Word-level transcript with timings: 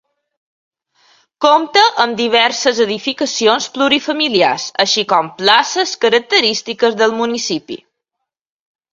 Compta 1.43 1.81
amb 2.05 2.15
diverses 2.21 2.79
edificacions 2.85 3.67
plurifamiliars, 3.75 4.65
així 4.85 5.03
com 5.11 5.29
places, 5.41 5.93
característiques 6.07 6.97
del 7.03 7.15
municipi. 7.21 7.79